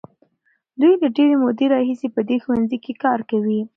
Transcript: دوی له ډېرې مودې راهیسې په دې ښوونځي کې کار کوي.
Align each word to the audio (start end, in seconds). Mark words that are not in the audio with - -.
دوی 0.79 0.93
له 1.01 1.07
ډېرې 1.15 1.35
مودې 1.43 1.65
راهیسې 1.73 2.07
په 2.15 2.21
دې 2.29 2.37
ښوونځي 2.43 2.77
کې 2.83 2.93
کار 3.03 3.19
کوي. 3.29 3.61